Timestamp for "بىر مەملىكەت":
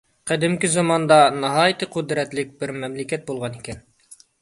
2.65-3.31